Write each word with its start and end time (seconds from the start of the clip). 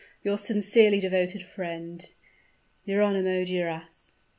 "Your 0.23 0.39
sincerely 0.39 0.99
devoted 0.99 1.43
friend, 1.43 2.03
"JERONYMO 2.87 3.45
DURAS." 3.45 4.13